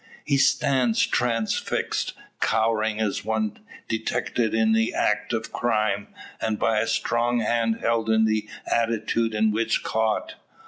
[0.25, 6.07] He stands transfixed; cowering as one detected in an act of crime,
[6.41, 10.37] and by a strong hand held in the attitude in which caught!